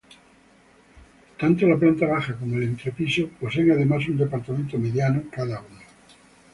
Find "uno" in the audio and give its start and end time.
5.61-5.79